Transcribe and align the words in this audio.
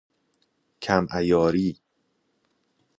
کم 0.81 1.05
عیاری 1.11 1.77